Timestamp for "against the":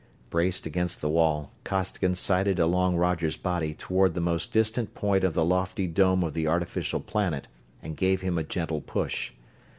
0.65-1.09